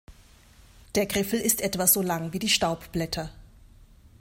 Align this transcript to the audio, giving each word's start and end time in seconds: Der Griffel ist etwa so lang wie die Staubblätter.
Der 0.95 1.05
Griffel 1.05 1.39
ist 1.39 1.61
etwa 1.61 1.85
so 1.85 2.01
lang 2.01 2.33
wie 2.33 2.39
die 2.39 2.49
Staubblätter. 2.49 3.29